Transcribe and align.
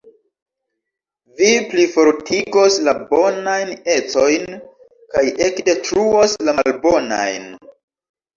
Vi 1.41 1.49
plifortigos 1.73 2.77
la 2.87 2.93
bonajn 3.11 3.75
ecojn 3.97 4.57
kaj 5.13 5.25
ekdetruos 5.49 6.35
la 6.49 6.57
malbonajn. 6.63 7.49